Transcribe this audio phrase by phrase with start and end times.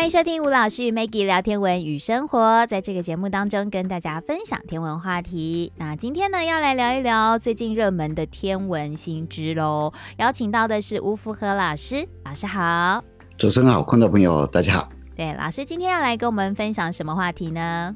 [0.00, 5.74] 欢迎收听吴老师与 Maggie 聊天文与生活，在这个节目当中跟大家分享天文话题。
[5.76, 9.92] 那今天呢，要来聊一聊最近热门的天文新知喽。
[10.16, 13.04] 邀请到的是吴福和老师，老师好。
[13.36, 14.88] 主持人好，观众朋友大家好。
[15.14, 17.94] 对，老师今天要来跟我们分享什么话题呢？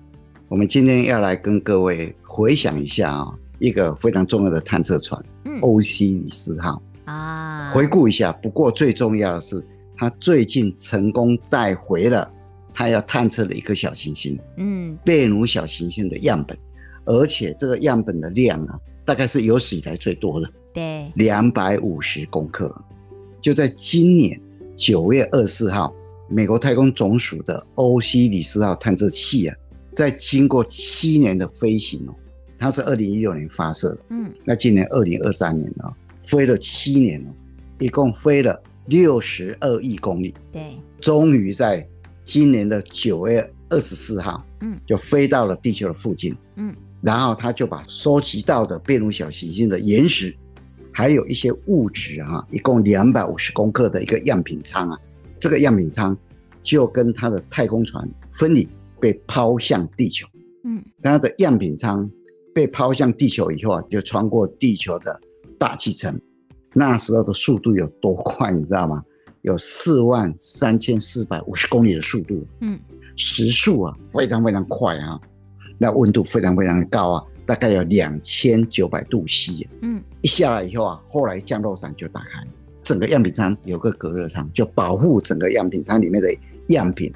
[0.48, 8.30] 我们今天要来跟各位回想一下啊，一个非常重要的探测船，嗯，欧西里斯号啊，回顾一下。
[8.30, 9.64] 不过最重要的是，
[9.96, 12.30] 他最近成功带回了
[12.72, 16.58] 他要探测的一颗小行星，嗯，贝努小行星的样本，
[17.04, 22.74] 而且这个样本的量啊，大概是有史以来最多的，对，两百五十公克。
[23.40, 24.40] 就在今年
[24.76, 25.94] 九月二十四号，
[26.28, 29.56] 美国太空总署的欧西里斯号探测器啊。
[29.94, 32.14] 在经过七年的飞行哦，
[32.58, 37.30] 它是二零一六年发射的，嗯，那今年二零二三年啊，飞了七年哦，
[37.78, 41.86] 一共飞了六十二亿公里，对，终于在
[42.22, 50.34] 今年的九月二十四号，嗯，就飞到了地球的附近，嗯，然后他就把收集到的贝鲁小行星的岩石，
[50.92, 54.98] 还有一些物质啊，一共两百五十公克的一个样品舱啊，
[55.40, 56.16] 这个样品舱
[56.62, 58.68] 就跟他的太空船分离。
[59.00, 60.26] 被抛向地球，
[60.62, 62.10] 嗯，它的样品舱
[62.54, 65.20] 被抛向地球以后啊，就穿过地球的
[65.58, 66.18] 大气层。
[66.74, 69.02] 那时候的速度有多快，你知道吗？
[69.42, 72.78] 有四万三千四百五十公里的速度，嗯，
[73.14, 75.20] 时速啊非常非常快啊。
[75.78, 82.42] 那温度非常非常高啊，大概有两千九百度 C，嗯，一下来以后啊，后来降落伞就打开，
[82.82, 86.34] 整个样品舱有个隔热舱，就保护整个样品舱里面的
[86.68, 87.12] 样品。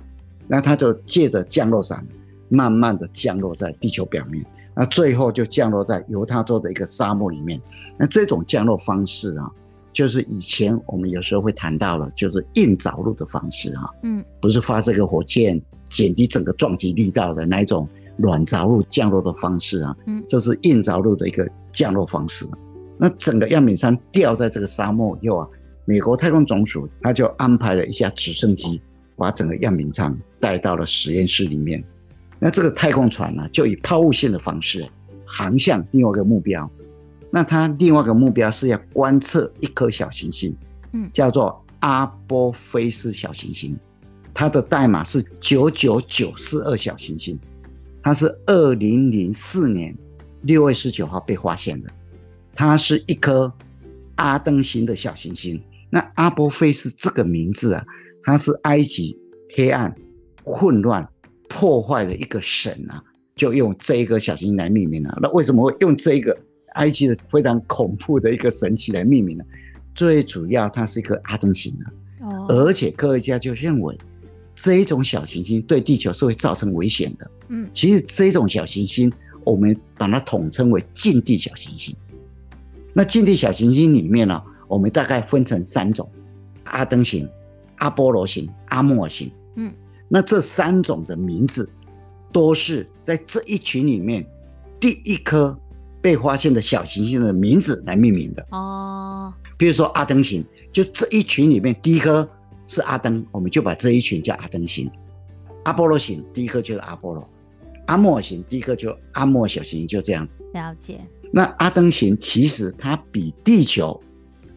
[0.47, 2.07] 那它就借着降落伞，
[2.49, 4.45] 慢慢的降落在地球表面，
[4.79, 7.61] 那最后就降落在犹他州的一个沙漠里面。
[7.99, 9.51] 那这种降落方式啊，
[9.93, 22.47] 就是以前我们有时候会谈到了，就是硬着陆的方式啊，嗯，不是发射个火箭减低整个撞击力道的那一种软着陆降落的方式啊，嗯，这是硬着陆的一个降落方式。
[22.97, 25.49] 那整个样品舱掉在这个沙漠以后啊，
[25.85, 28.81] 美国太空总署他就安排了一架直升机。
[29.21, 31.83] 把整个样品舱带到了实验室里面，
[32.39, 34.87] 那这个太空船呢，就以抛物线的方式
[35.27, 36.71] 航向另外一个目标。
[37.31, 40.57] 那它另外一个目标是要观测一颗小行星，
[40.93, 43.77] 嗯，叫做阿波菲斯小行星，
[44.33, 47.39] 它的代码是九九九四二小行星，
[48.03, 49.97] 它是二零零四年
[50.43, 51.91] 六月十九号被发现的，
[52.55, 53.53] 它是一颗
[54.15, 55.63] 阿登型的小行星。
[55.91, 57.85] 那阿波菲斯这个名字啊。
[58.25, 59.19] 它是埃及
[59.57, 59.95] 黑暗、
[60.45, 61.09] 混乱、
[61.49, 63.03] 破坏了一个神啊，
[63.35, 65.19] 就用这一个小行星来命名了啊。
[65.23, 66.37] 那为什么会用这一个
[66.75, 69.45] 埃及的非常恐怖的一个神奇来命名呢？
[69.95, 73.97] 最主要，它是一个阿登型的哦，而且科学家就认为
[74.55, 77.31] 这一种小行星对地球是会造成危险的。
[77.49, 79.13] 嗯，其实这种小行星
[79.45, 81.97] 我们把它统称为近地小行星。
[82.93, 86.09] 那近地小行星里面呢，我们大概分成三种：
[86.65, 87.29] 阿登型。
[87.81, 89.73] 阿波罗型、阿莫尔型，嗯，
[90.09, 91.69] 那这三种的名字
[92.33, 94.27] 都是在这一群里面
[94.81, 95.55] 第一颗
[96.01, 99.33] 被发现的小行星的名字来命名的哦。
[99.59, 102.29] 比如说阿登型，就这一群里面第一颗
[102.67, 104.91] 是阿登，我们就把这一群叫阿登型。
[105.65, 107.29] 阿波罗型第一颗就是阿波罗，
[107.87, 110.39] 阿莫尔型第一颗就阿莫尔小行星，就这样子。
[110.55, 111.01] 了解。
[111.33, 114.01] 那阿登型其实它比地球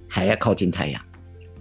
[0.07, 1.01] 还要靠近太阳，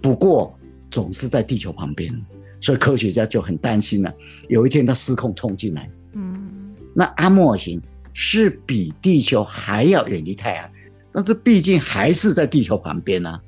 [0.01, 0.55] 不过。
[0.93, 2.13] 总是在地球旁边，
[2.61, 4.13] 所以科学家就很担心了。
[4.47, 7.81] 有一天它失控冲进来，嗯，那阿莫尔型
[8.13, 10.69] 是比地球还要远离太阳，
[11.11, 13.41] 但是毕竟还是在地球旁边啊。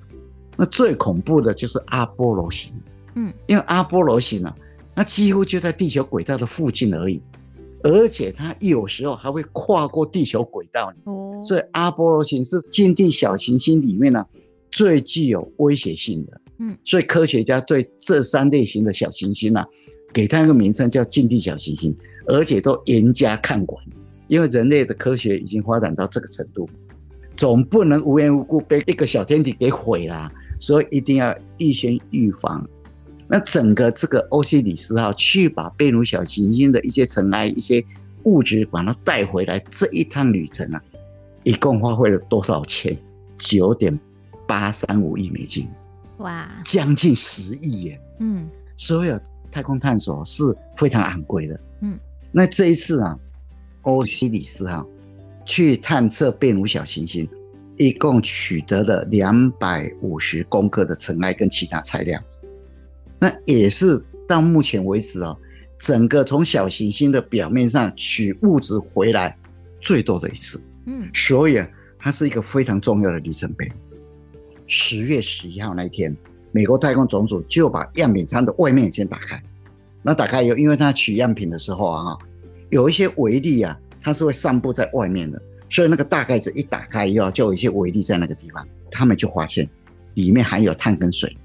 [0.57, 2.73] 那最恐怖的就是阿波罗型，
[3.15, 4.53] 嗯，因为阿波罗型呢，
[4.95, 7.21] 那几乎就在地球轨道的附近而已，
[7.83, 10.93] 而且它有时候还会跨过地球轨道。
[11.05, 14.23] 哦，所以阿波罗型是近地小行星里面呢
[14.71, 16.39] 最具有威胁性的。
[16.83, 19.65] 所以科学家对这三类型的小行星啊，
[20.11, 21.95] 给它一个名称叫近地小行星，
[22.27, 23.83] 而且都严加看管，
[24.27, 26.69] 因为人类的科学已经发展到这个程度，
[27.35, 32.67] 总不能无缘无故被一个小天体给毁了，所以一定要预先预防。
[33.27, 37.83] 那整个这个欧西里斯号去把贝努小行星的一些尘埃、一些
[38.23, 40.81] 物质把它带回来，这一趟旅程啊，
[41.43, 42.95] 一共花费了多少钱？
[43.35, 43.99] 九点
[44.45, 45.67] 八三五亿美金。
[46.23, 48.01] 哇，将近十亿耶！
[48.19, 49.19] 嗯，所有
[49.51, 50.43] 太空探索是
[50.77, 51.59] 非常昂贵的。
[51.81, 51.99] 嗯，
[52.31, 53.19] 那这一次啊，
[53.81, 54.87] 欧西里斯号
[55.45, 57.27] 去探测贝努小行星，
[57.77, 62.21] 一共取得了两百五十公克的尘埃跟其他材料。
[63.19, 65.37] 那也是到目前为止哦，
[65.77, 69.37] 整个从小行星的表面上取物质回来
[69.81, 70.63] 最多的一次。
[70.85, 71.67] 嗯，所以啊，
[71.99, 73.69] 它是一个非常重要的里程碑。
[74.65, 76.15] 十月十一号那一天，
[76.51, 79.41] 美国太空总署就把样品舱的外面先打开。
[80.01, 82.17] 那打开以后，因为它取样品的时候啊，
[82.69, 88.67] 有一些微粒啊，它是会散布在外面的，所以那个大盖子一打开以后，就有一些微粒在那个地方。
[88.91, 89.67] 他们就发现
[90.13, 91.35] 里面含有碳跟水。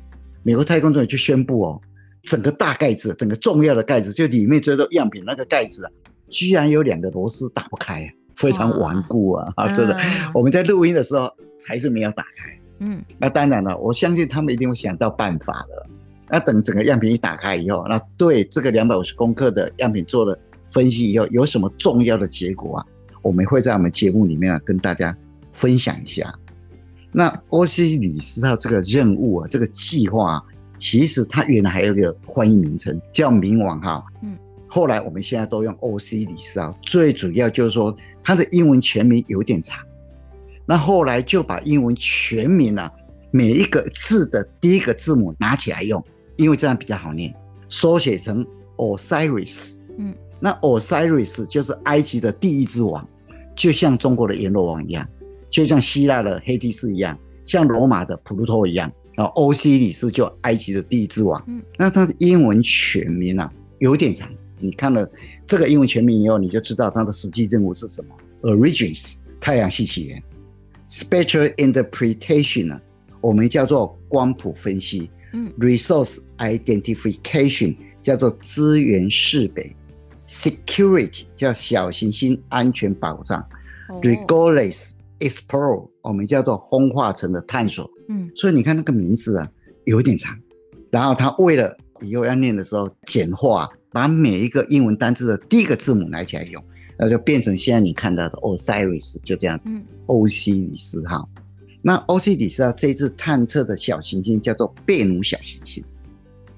[0.43, 1.81] 美国太空总署就宣布哦，
[2.25, 5.91] 整个大盖子，整个重要的盖子，就里面这个样品那个盖子啊，
[6.29, 8.07] 居然有两个螺丝打不开，
[8.37, 9.53] 非常顽固啊！
[9.57, 9.99] 啊，真的，
[10.35, 11.31] 我们在录音的时候
[11.65, 12.58] 还是没有打开。
[12.81, 15.87] 嗯，那当然了，我相信他们一定会想到办法的。
[16.31, 22.87] 那等整个样品一打开以后，那对这个两百五十公克的样品做了分析以后，有什么重要的结果啊？
[23.23, 25.17] 我们会在我们节目里面啊跟大家
[25.53, 26.33] 分享一下。
[27.11, 30.43] 那欧西里斯号这个任务啊，这个计划啊，
[30.79, 34.05] 其实它原来还有一个翻译名称叫冥王号。
[34.23, 34.37] 嗯，
[34.69, 39.83] 后来我们现在都用欧西里斯号，最主要就是说它的英文全名有点长。
[40.69, 42.93] 那后来就把英文全名啊，
[43.31, 46.05] 每一个字的第一个字母拿起来用，
[46.37, 47.35] 因为这样比较好念，
[47.71, 49.77] 缩写成 Osiris。
[49.97, 53.09] 嗯，那 Osiris 就是埃及的第一之王，
[53.57, 55.09] 就像中国的阎罗王一样，
[55.49, 58.93] 就像希腊的黑帝斯一样，像罗马的普鲁托一样。
[59.15, 61.43] 然后欧西里斯就埃及的第一之王。
[61.49, 64.31] 嗯，那它的英文全名啊有点长，
[64.61, 65.11] 你看了
[65.47, 70.23] 这个英文全名以后，你就知道它的实际任务是什么：Origins 太阳系起源。
[70.89, 72.81] Spectral interpretation 呢，
[73.21, 75.11] 我们叫做光谱分析。
[75.35, 79.71] 嗯，resource identification 叫做资源识别
[80.27, 83.47] ，security 叫小行星安全保障
[84.01, 87.91] ，Regolith explore 我们叫做风化层的探索。
[88.09, 89.47] 嗯，所以你看那个名字啊，
[89.85, 90.35] 有点长。
[90.91, 96.65] 然后他为了以后要念的时候简化，把每一个英文单字的第一个字母拿起来用。
[96.99, 99.71] 那就变成现在你看到的 Osiris 就这样子，
[100.07, 101.29] 欧西里斯号。
[101.81, 105.85] 那欧西里斯号这一次探测的小行星叫做贝努小行星，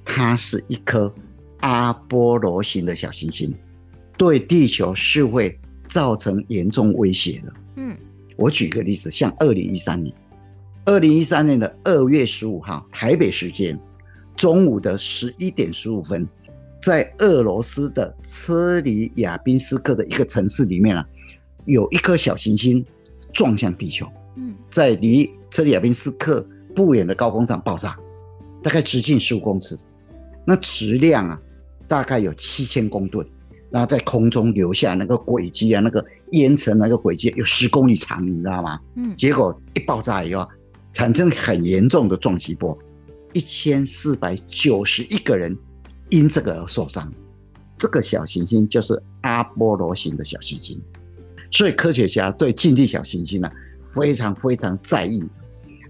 [0.04, 1.12] 它是一颗
[1.58, 3.54] 阿波罗型的小行星，
[4.16, 7.52] 对地球是会造成严重威胁的。
[7.76, 7.94] 嗯，
[8.36, 10.14] 我举个例子，像二零一三年，
[10.86, 13.78] 二零一三年的二月十五号，台北时间
[14.34, 16.26] 中午的十一点十五分。
[16.80, 21.06] 在俄罗斯的车里亚宾斯克的一个城市里面啊，
[21.66, 22.84] 有一颗小行星
[23.32, 24.06] 撞向地球。
[24.36, 27.98] 嗯，在离车里亚宾斯克不远的高空上爆炸，
[28.62, 29.76] 大概直径十五公尺，
[30.46, 31.38] 那质量啊
[31.86, 33.26] 大概有七千公吨，
[33.70, 38.80] 然后在空中留下那个轨迹啊，那个烟尘那个轨迹有十公里长，你知道吗？
[38.94, 40.48] 嗯，结果一爆炸以后，
[40.94, 42.78] 产生很严重的撞击波，
[43.34, 45.54] 一千四百九十一个人。
[46.10, 47.12] 因这个而受伤，
[47.78, 50.80] 这个小行星就是阿波罗型的小行星，
[51.50, 53.50] 所以科学家对近地小行星呢
[53.88, 55.22] 非常非常在意，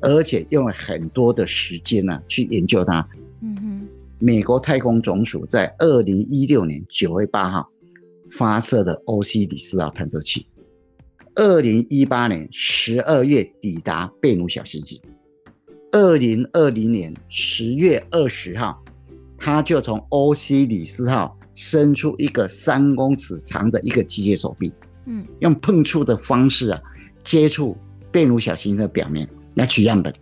[0.02, 3.06] 而且用了很多的时间呢去研究它。
[3.40, 3.88] 嗯哼，
[4.19, 7.66] 美国太空总署在二零一六年九月八号
[8.37, 10.46] 发射的欧西里斯号探测器，
[11.34, 15.00] 二零一八年十二月抵达贝努小行星，
[15.92, 18.85] 二零二零年十月二十号。
[19.42, 24.70] 他就从欧西里斯号伸出一个三公尺长的一个机械手臂，
[25.06, 26.80] 嗯，用碰触的方式啊，
[27.25, 27.75] 接触
[28.12, 30.12] 贝努小行星的表面来取样本。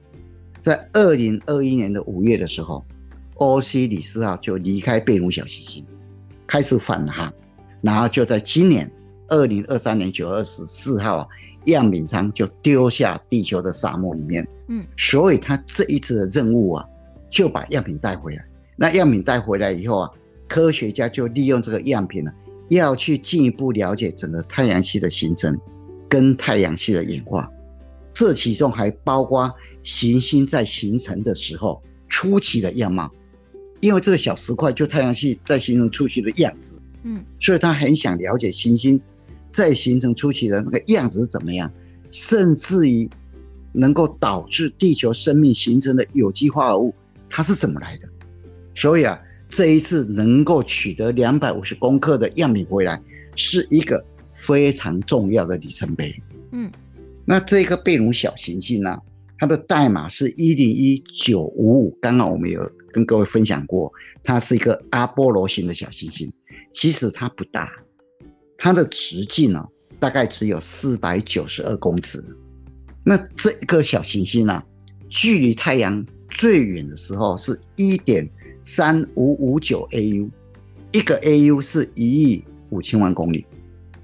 [0.60, 2.84] 在二零二一年的五月的时候，
[3.34, 5.84] 欧西里斯号就离开贝努小行星，
[6.46, 7.32] 开始返航，
[7.82, 8.90] 然后就在今年
[9.28, 11.28] 二零二三年九月二十四号啊，
[11.66, 16.84] 样品舱就丢下地球的沙漠里面，嗯，所以他这一次的任务啊，
[17.28, 18.44] 就把样品带回来。
[18.80, 20.10] 那样品带回来以后啊，
[20.46, 22.30] 科学家就利用这个样品呢，
[22.68, 25.58] 要去进一步了解整个太阳系的形成
[26.08, 27.50] 跟太阳系的演化。
[28.14, 33.10] 这其中还包括行星在形成的时候初期的样貌，
[33.80, 39.00] 因为这个小石块就太阳系在形成初期的样子，嗯，所以他很想了解行星
[39.50, 41.68] 在形成初期的那个样子是怎么样，
[42.10, 43.10] 甚至于
[43.72, 46.94] 能够导致地球生命形成的有机化合物，
[47.28, 48.08] 它是怎么来的。
[48.78, 53.02] 所以啊，这一次能够取得两百五十公克的样品回来，
[53.34, 54.00] 是一个
[54.32, 56.14] 非常重要的里程碑。
[56.52, 56.70] 嗯，
[57.24, 58.96] 那这个贝努小行星呢，
[59.36, 61.98] 它的代码是一零一九五五。
[62.00, 63.92] 刚刚我们有跟各位分享过，
[64.22, 66.32] 它是一个阿波罗型的小行星。
[66.70, 67.68] 其实它不大，
[68.56, 69.66] 它的直径呢，
[69.98, 72.24] 大概只有四百九十二公尺。
[73.02, 74.62] 那这个小行星呢，
[75.08, 78.30] 距离太阳最远的时候是一点。
[78.70, 80.28] 三五五九 AU，
[80.92, 83.46] 一个 AU 是一亿五千万公里。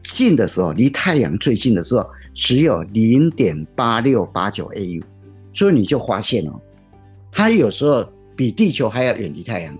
[0.02, 5.02] 近的时候，离太阳最近的时候，只有零点八六八九 AU，
[5.52, 6.58] 所以你就发现哦，
[7.30, 9.76] 它有时候比地球还要远离太阳，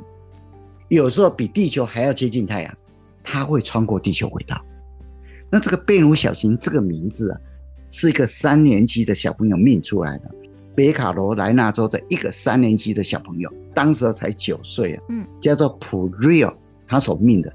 [0.88, 2.76] 有时候比地球还要接近太阳，
[3.22, 4.62] 它会穿过地球轨道。
[5.50, 7.40] 那这个贝努小行星这个名字啊，
[7.88, 10.30] 是一个三年级的小朋友命出来的，
[10.76, 17.52] 北卡罗来纳州的一个三年级的小朋友，当时才九岁啊，嗯，叫做普瑞尔，他所命的。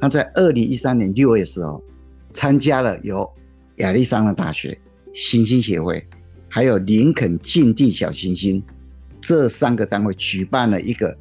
[0.00, 1.82] 他在二零一三年六月的时候。
[2.34, 3.30] 参加了由
[3.76, 4.80] 亚利桑那大学
[5.12, 6.02] 行星协会，
[6.48, 8.62] 还有林肯近地小行星
[9.20, 11.14] 这三个单位举办了一个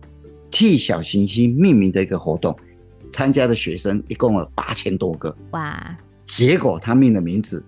[0.50, 2.58] 替小行星命名的一个活动，
[3.12, 5.36] 参加的学生一共有八千多个。
[5.52, 5.98] 哇！
[6.24, 7.62] 结果他命的名字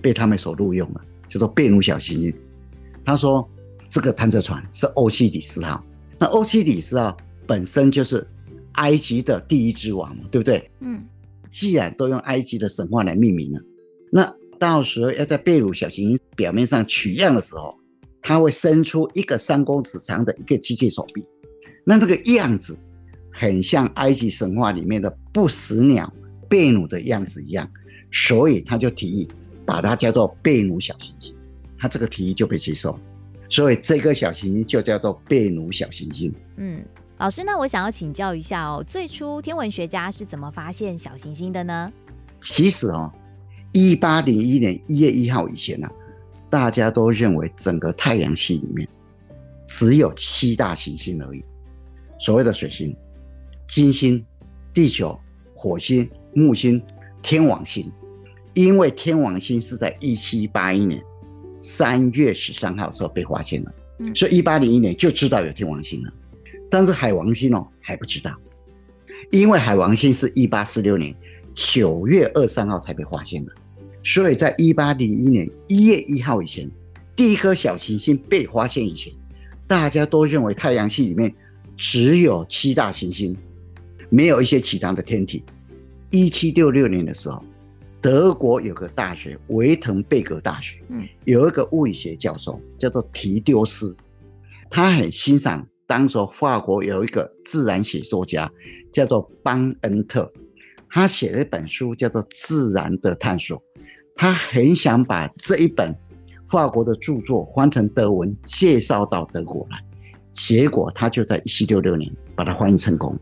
[0.00, 2.34] 被他们所录用了，叫做贝努小行星。
[3.04, 3.46] 他说
[3.90, 5.84] 这个探测船是欧西里斯号，
[6.18, 8.26] 那欧西里斯啊本身就是
[8.72, 10.70] 埃及的第一之王嘛，对不对？
[10.80, 11.04] 嗯。
[11.48, 13.60] 既然都用埃及的神话来命名了，
[14.10, 17.74] 那到时候要在贝努小行星表面上取样的时候，
[18.20, 21.24] 它会伸出一个三公尺长的一个机械手臂，
[21.84, 22.76] 那这个样子
[23.32, 26.12] 很像埃及神话里面的不死鸟
[26.48, 27.70] 贝努的样子一样，
[28.10, 29.26] 所以他就提议
[29.64, 31.34] 把它叫做贝努小行星，
[31.78, 32.98] 他这个提议就被接受，
[33.48, 36.34] 所以这个小行星就叫做贝努小行星。
[36.56, 36.84] 嗯。
[37.18, 41.90] 老师，那我想要请教一下哦，最初天文学家是怎么发现小行星的呢？
[42.42, 43.10] 其实哦，
[43.72, 45.92] 一八零一年一月一号以前呢、啊，
[46.50, 48.86] 大家都认为整个太阳系里面
[49.66, 51.42] 只有七大行星而已，
[52.18, 52.94] 所谓的水星、
[53.66, 54.22] 金星、
[54.74, 55.18] 地球、
[55.54, 56.82] 火星、木星、
[57.22, 57.90] 天王星。
[58.52, 61.02] 因为天王星是在一七八一年
[61.58, 66.12] 三月十三号的时候被发现了，嗯、所以一八零一年就知道有天王星了。
[66.68, 68.34] 但是海王星哦还不知道，
[69.30, 71.14] 因为海王星是一八四六年
[71.54, 73.52] 九月二三号才被发现的，
[74.02, 76.70] 所以在一八零一年一月一号以前，
[77.14, 79.12] 第一颗小行星被发现以前，
[79.66, 81.32] 大家都认为太阳系里面
[81.76, 83.36] 只有七大行星，
[84.10, 85.44] 没有一些其他的天体。
[86.10, 87.42] 一七六六年的时候，
[88.00, 93.96] 德国有个大学维滕贝格大学，嗯，有一个物理学教授叫做提丢斯，
[94.70, 95.66] 他很欣赏。
[95.88, 98.50] 当时法国有一个自然写作家，
[98.92, 100.28] 叫做邦恩特，
[100.88, 103.56] 他写了一本书叫做《自然的探索》，
[104.16, 105.96] 他很想把这一本
[106.48, 109.80] 法国的著作翻成德文，介绍到德国来。
[110.32, 113.16] 结果他就在一七六六年把它翻译成功。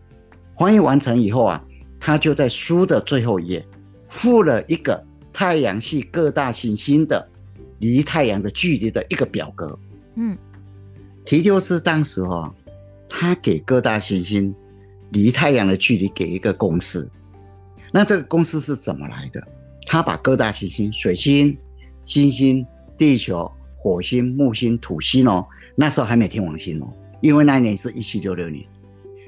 [0.59, 1.62] 翻译完成以后啊，
[2.00, 3.66] 他就在书的最后一页
[4.14, 7.28] 附了一个太阳系各大行星的
[7.80, 9.76] 离太阳的距离的一个表格。
[10.14, 10.38] 嗯。
[11.25, 12.54] 提丢斯当时哈，
[13.09, 14.54] 他给各大行星
[15.11, 17.09] 离太阳的距离给一个公式，
[17.90, 19.42] 那这个公式是怎么来的？
[19.85, 21.56] 他把各大行星水星、
[22.00, 22.64] 金星、
[22.97, 25.44] 地球、火星、木星、土星哦，
[25.75, 26.87] 那时候还没天王星哦，
[27.21, 28.64] 因为那一年是一七六六年，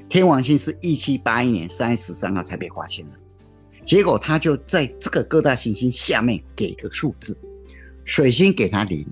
[0.07, 3.11] 天王星是一七八一年三月十三号才被发现的。
[3.87, 7.39] 结果他就在这个各大行星下面给一个数字，
[8.03, 9.07] 水星给他零，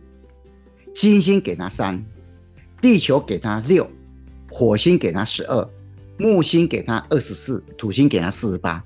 [0.93, 2.05] 金星给他三。
[2.81, 3.89] 地球给他六，
[4.51, 5.69] 火星给他十二，
[6.19, 8.83] 木星给他二十四，土星给他四十八，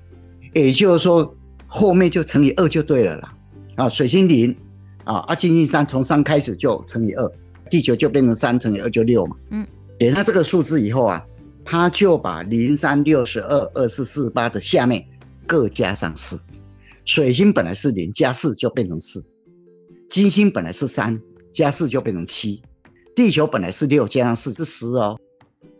[0.54, 3.36] 也就是说后面就乘以二就对了啦。
[3.74, 4.56] 啊，水星零
[5.04, 7.30] 啊，啊金星三，从三开始就乘以二，
[7.68, 9.36] 地球就变成三乘以二就六嘛。
[9.50, 9.66] 嗯，
[9.98, 11.22] 给他这个数字以后啊，
[11.64, 15.04] 他就把零三六十二二四四八的下面
[15.50, 16.38] 各加上四，
[17.04, 19.20] 水星本来是零加四就变成四，
[20.08, 21.20] 金星本来是三
[21.52, 22.62] 加四就变成七。
[23.16, 25.18] 地球本来是六加上四是十哦，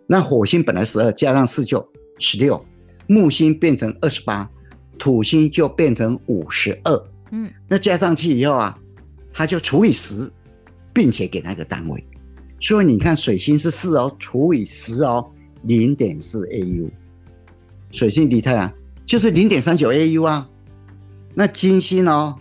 [0.09, 2.61] 那火星本来十二加上四就十六，
[3.07, 4.51] 木星变成二十八，
[4.99, 7.09] 土星就变成五十二。
[7.31, 8.77] 嗯，那加上去以后啊，
[9.33, 10.29] 它就除以十，
[10.93, 12.05] 并且给它一个单位。
[12.59, 15.31] 所以你看，水星是四哦，除以十哦，
[15.63, 16.91] 零点四 AU。
[17.93, 18.73] 水星离太阳
[19.11, 20.49] 就是零点三九 AU 啊。
[21.35, 22.37] 那金星哦，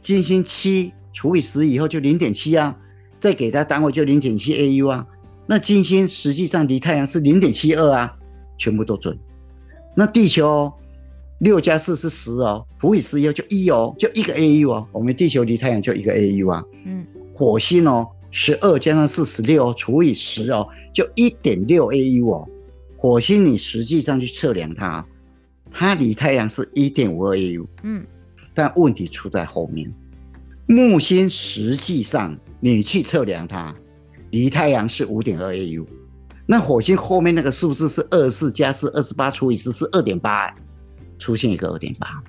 [0.00, 2.78] 金星七除以十以后就零点七啊。
[3.18, 5.04] 再给它单位就零点七 AU 啊，
[5.46, 8.16] 那金星实际上离太阳是零点七二啊，
[8.56, 9.18] 全部都准。
[9.96, 10.72] 那地球
[11.40, 14.86] 六加四是十哦，除以十以后就一哦，就一个 AU 哦。
[14.92, 16.62] 我们地球离太阳就一个 AU 啊。
[16.84, 17.04] 嗯。
[17.34, 22.48] 火星哦，十二加上四十六除以十哦，就一点六 AU 哦。
[22.96, 25.04] 火星你实际上去测量它，
[25.72, 27.66] 它离太阳是一点五二 AU。
[27.82, 28.04] 嗯。
[28.54, 29.92] 但问题出在后面，
[30.66, 32.38] 木星实际上。
[32.64, 33.74] 你去测量它，
[34.30, 35.84] 离太阳是五点二 AU，
[36.46, 40.54] 那火星后面那个数字是二十四加四，二十八除以四是二点八，
[41.18, 42.22] 出现一个二点八，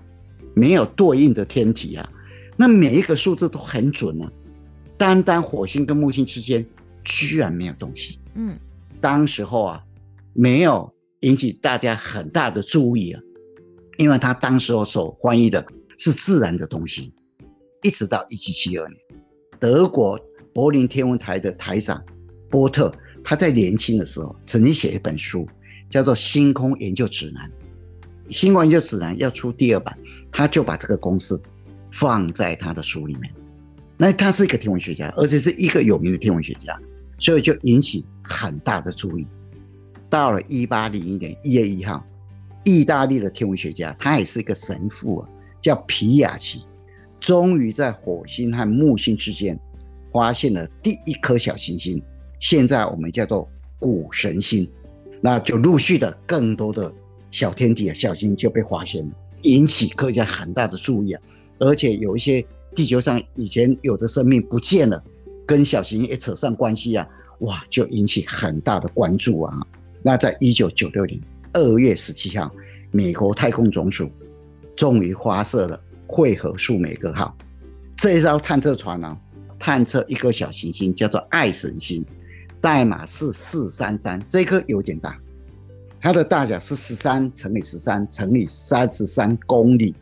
[0.55, 2.09] 没有对应的天体啊。
[2.57, 4.31] 那每一个数字都很准啊，
[4.97, 6.65] 单单火星跟木星之间
[7.03, 8.17] 居然没有东西。
[8.33, 8.57] 嗯，
[9.00, 9.83] 当时候啊，
[10.33, 13.21] 没有引起大家很大的注意啊，
[13.97, 15.65] 因为他当时候所翻译的
[15.97, 17.13] 是自然的东西。
[17.81, 18.97] 一直到一七七二年，
[19.59, 20.17] 德国
[20.53, 22.01] 柏林天文台的台长
[22.50, 25.45] 波特，他在年轻的时候曾经写一本书，
[25.89, 27.51] 叫做《星空研究指南》。
[28.33, 29.97] 星空研究指南要出第二版，
[30.31, 31.38] 他就把这个公式
[31.91, 33.29] 放在他的书里面。
[33.97, 36.79] 那他是一个天文学家，而且是一个有名的天文学家，
[37.19, 39.27] 所以就引起很大的注意。
[40.09, 42.01] 到了一八零一年一月一号，
[42.63, 45.29] 意大利的天文学家，他也是一个神父啊，
[45.62, 46.63] 叫皮亚奇。
[47.20, 49.58] 终于在火星和木星之间
[50.12, 52.01] 发现了第一颗小行星，
[52.39, 54.70] 现在我们叫做谷神星。
[55.22, 56.93] 那就陆续的更多的
[57.32, 59.12] 小天体啊、小行星就被发现了，
[59.43, 61.22] 引起科学家很大的注意啊。
[61.60, 65.01] 而且有一些地球上以前有的生命不见了，
[65.46, 67.08] 跟小行星也扯上关系啊，
[67.39, 69.58] 哇，就引起很大的关注啊。
[70.01, 71.17] 那在一九九六年
[71.53, 72.51] 二月十七号，
[72.91, 74.10] 美国太空总署
[74.75, 75.79] 终于发射了。
[76.05, 77.36] 汇合舒美格号
[77.98, 79.17] 这一艘探测船呢，
[79.57, 82.05] 探测一颗小行星，叫做爱神星，
[82.62, 84.24] 代码是四三三。
[84.27, 85.17] 这颗有点大，
[86.00, 89.95] 它的大小是十三乘以十三乘以三十三公里。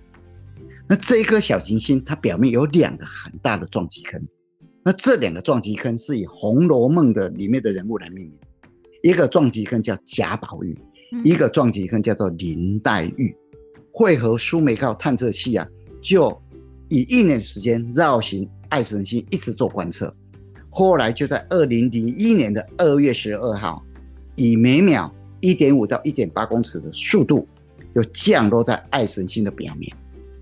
[0.90, 4.22] 那这一颗小行星，它表面有两个很大的撞击坑。
[4.84, 8.38] 那这两个撞击坑是以《红楼梦》的里面的人物来命名，
[9.04, 10.78] 一个撞击坑叫贾宝玉，
[11.24, 13.36] 一个撞击坑叫做林黛玉。
[13.92, 15.68] 汇合舒美格号探测器啊。
[16.02, 16.36] 就
[16.90, 20.12] 以一年的时间绕行爱神星，一直做观测。
[20.70, 23.84] 后来就在二零零一年的二月十二号，
[24.36, 27.48] 以每秒一点五到一点八公尺的速度，
[27.94, 29.96] 又降落在爱神星的表面。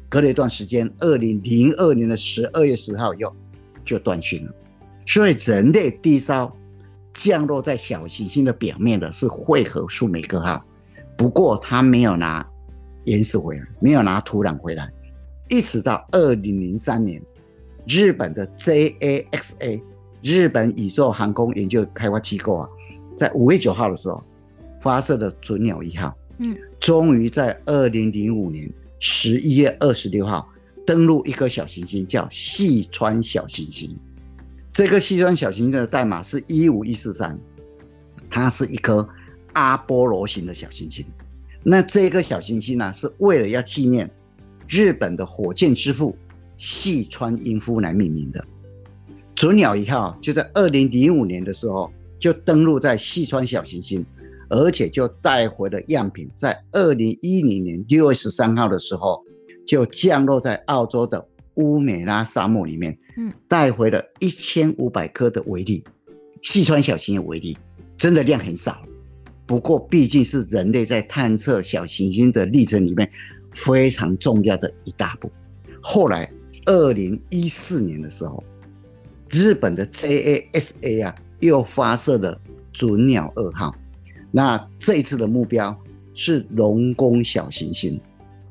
[0.08, 3.36] 隔了一段时间，二零零二年的十二月十号又
[3.84, 4.56] 就断讯了。
[5.06, 6.56] 所以人类第一艘
[7.14, 10.64] 降落在小行星的表面的是汇合舒美格号，
[11.20, 12.50] 不过他没有拿
[13.04, 14.90] 岩石回来，没有拿土壤回来。
[15.50, 17.22] 一直到二零零三年，
[17.86, 19.82] 日本的 JAXA
[20.22, 22.70] 日本宇宙航空研究开发机构啊，
[23.18, 24.24] 在五月九号的时候
[24.80, 30.48] 发射的隼鸟一号，嗯，终于在二零零五年十一月二十六号
[30.86, 33.94] 登陆一颗小行星，叫细川小行星。
[34.72, 37.38] 这个细川小行星的代码是一五一四三，
[38.30, 39.06] 它是一颗
[39.54, 41.06] 阿波罗型的小行星。
[41.64, 44.10] 那这个小行星呢、啊，是为了要纪念。
[44.72, 46.16] 日本的火箭之父
[46.56, 48.46] 细川英夫来命名的
[49.36, 54.06] 隼鸟一号，就在二零零五年的时候就登陆在细川小行星，
[54.48, 59.24] 而且就带回了样品，在二零一零年六月十三号的时候
[59.66, 65.84] 就降落在澳洲的乌美拉沙漠里面，嗯，带回了一千五百颗的微粒。
[66.44, 67.58] 细川小行星的微粒
[67.98, 68.84] 真的量很少，
[69.50, 73.10] 不过毕竟是人类在探测小行星的历程里面。
[73.52, 75.28] 非常重要的一大步。
[75.82, 76.32] 后来，
[76.68, 78.44] 二零一四年的时候，
[79.28, 82.40] 日本的 J A S A 啊又发射了
[82.72, 83.74] 隼鸟二号。
[84.30, 85.76] 那这次的目标
[86.14, 88.00] 是龙宫小行星，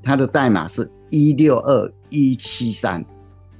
[0.03, 3.05] 它的代码是一六二一七三。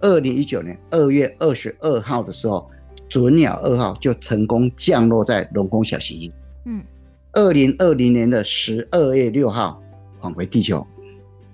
[0.01, 2.69] 二零一九年二月二十二号的时候，
[3.09, 6.33] 隼鸟二号就成功降落在龙宫小行星。
[6.67, 6.85] 嗯，
[7.33, 9.83] 二零二零年的十二月六号
[10.21, 10.87] 返回地球。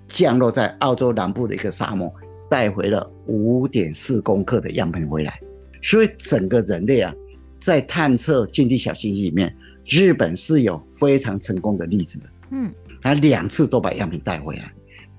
[0.07, 2.13] 降落在澳洲南部的一个沙漠，
[2.47, 5.39] 带回了五点四公克的样本回来。
[5.81, 7.11] 所以整个人类啊，
[7.59, 12.25] 在探测近地小行星里面，日本是有非常成功的例子的。
[12.51, 14.71] 嗯，他两次都把样品带回来。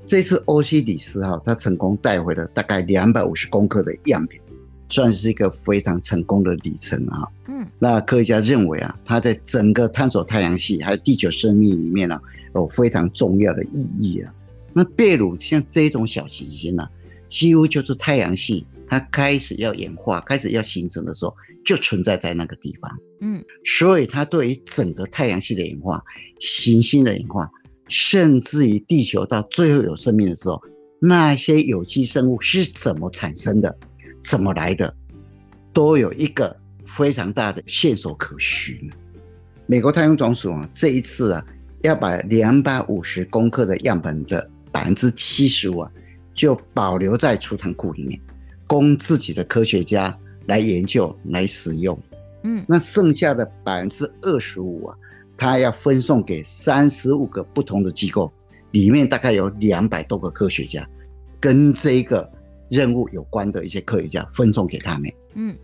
[0.07, 4.41] 这次欧西里斯号，他成功带回了大概两百五十公克的样品，
[4.89, 7.29] 算是一个非常成功的里程啊。
[7.49, 12.23] 嗯，那科学家认为啊，它在整个探索太阳系还有地球生命里面呢、啊，
[12.55, 14.33] 有非常重要的意义啊。
[14.73, 16.91] 那贝鲁像这种小行星呢、啊，
[17.27, 22.91] 几乎就是太阳系它开始要演化、开始要形成的时候，就存在在那个地方。
[23.21, 26.03] 嗯，所以它对于整个太阳系的演化、
[26.39, 27.51] 行星的演化，
[27.89, 30.61] 甚至于地球到最后有生命的时候，
[31.01, 33.75] 那些有机生物是怎么产生的、
[34.29, 34.93] 怎么来的，
[35.73, 38.77] 都有一个非常大的线索可循。
[39.67, 41.47] 美国太空总署啊，这一次啊，
[41.83, 44.51] 要把两百五十公克的样本的。
[44.73, 45.91] 百分之七十五啊，
[46.35, 48.21] 就保留在储藏库里面，
[48.67, 51.99] 供自己的科学家来研究、来使用。
[52.43, 54.99] 嗯，那剩下的百分之二十五啊，
[55.35, 58.31] 它要分送给三十五个不同的机构，
[58.73, 60.87] 里面大概有两百多个科学家，
[61.41, 62.31] 跟这个
[62.69, 65.13] 任务有关的一些科学家分送给他们。
[65.35, 65.57] 嗯，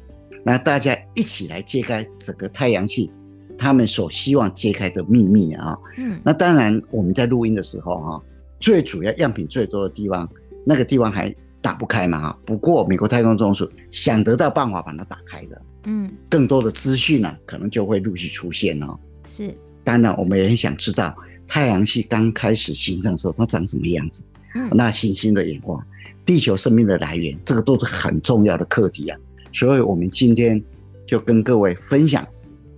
[0.44, 3.10] 那大家一起来揭开整个太阳系，
[3.58, 5.76] 他们所希望揭开的秘密啊。
[5.96, 8.22] 嗯，那当然我们在录音的时候哈，
[8.60, 10.28] 最主要样品最多的地方，
[10.64, 12.38] 那个地方还打不开嘛哈。
[12.44, 15.62] 不过美国太空总署想得到办法把它打开的。
[15.84, 18.98] 嗯，更多的资讯呢，可能就会陆续出现哦。
[19.24, 21.12] 是，当然我们也很想知道
[21.46, 24.22] 太阳系刚开始形成的时候它长什么样子。
[24.54, 25.84] 嗯，那行星的演化，
[26.24, 29.18] 地球生命的来源，这个都是很重要的课题啊。
[29.52, 30.62] 所以，我们今天
[31.06, 32.26] 就跟各位分享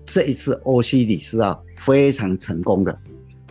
[0.05, 2.99] 这一次欧西里斯啊非常成功的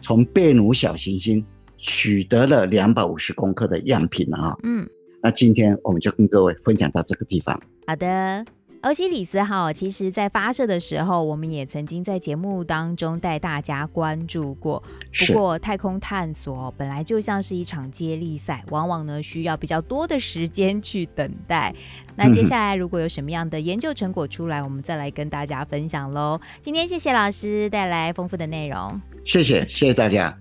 [0.02, 1.44] 从贝努小行星
[1.78, 4.58] 取得了两百五十公克的样品啊。
[4.64, 4.88] 嗯，
[5.22, 7.60] 那今天我们就跟各位分享到这个地方。
[7.88, 8.46] 好的。
[8.84, 14.84] 欧西里斯号其实，在发射的时候，我们也曾经在节目当中带大家关注过。
[15.26, 21.74] 不过，太空探索本来就像是一场接力赛，往往呢需要比较多的时间去等待。
[22.18, 26.38] 那接下来如果有什么样的研究成果出来，我们再来跟大家分享喽。
[26.62, 30.38] 今天谢谢老师带来丰富的内容，谢谢，谢谢大家。